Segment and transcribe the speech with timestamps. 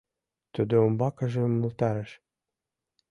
[0.53, 2.11] Тудо умбакыже умылтарыш: